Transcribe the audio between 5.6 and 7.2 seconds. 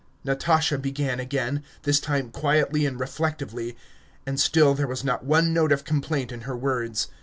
of complaint in her words.